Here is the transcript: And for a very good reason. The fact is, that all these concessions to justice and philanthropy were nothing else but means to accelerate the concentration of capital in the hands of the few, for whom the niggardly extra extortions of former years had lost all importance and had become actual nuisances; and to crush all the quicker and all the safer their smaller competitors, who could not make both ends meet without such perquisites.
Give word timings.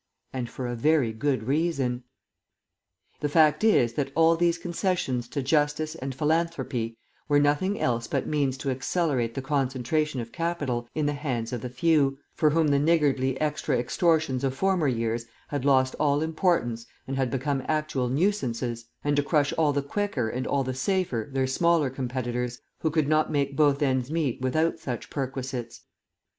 And 0.33 0.49
for 0.49 0.65
a 0.65 0.73
very 0.73 1.13
good 1.13 1.43
reason. 1.43 2.03
The 3.19 3.29
fact 3.29 3.63
is, 3.63 3.93
that 3.93 4.11
all 4.15 4.35
these 4.35 4.57
concessions 4.57 5.27
to 5.27 5.43
justice 5.43 5.93
and 5.93 6.15
philanthropy 6.15 6.97
were 7.27 7.39
nothing 7.39 7.79
else 7.79 8.07
but 8.07 8.25
means 8.25 8.57
to 8.57 8.71
accelerate 8.71 9.35
the 9.35 9.43
concentration 9.43 10.19
of 10.19 10.31
capital 10.31 10.89
in 10.95 11.05
the 11.05 11.13
hands 11.13 11.53
of 11.53 11.61
the 11.61 11.69
few, 11.69 12.17
for 12.33 12.49
whom 12.49 12.69
the 12.69 12.79
niggardly 12.79 13.39
extra 13.39 13.77
extortions 13.77 14.43
of 14.43 14.55
former 14.55 14.87
years 14.87 15.27
had 15.49 15.65
lost 15.65 15.95
all 15.99 16.23
importance 16.23 16.87
and 17.07 17.15
had 17.15 17.29
become 17.29 17.61
actual 17.67 18.09
nuisances; 18.09 18.85
and 19.03 19.15
to 19.17 19.21
crush 19.21 19.53
all 19.53 19.71
the 19.71 19.83
quicker 19.83 20.27
and 20.29 20.47
all 20.47 20.63
the 20.63 20.73
safer 20.73 21.29
their 21.31 21.45
smaller 21.45 21.91
competitors, 21.91 22.59
who 22.79 22.89
could 22.89 23.07
not 23.07 23.31
make 23.31 23.55
both 23.55 23.83
ends 23.83 24.09
meet 24.09 24.41
without 24.41 24.79
such 24.79 25.11
perquisites. 25.11 25.81